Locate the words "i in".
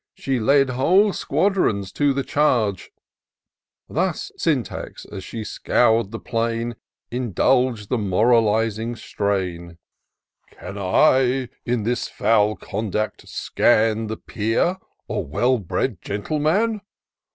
11.71-11.83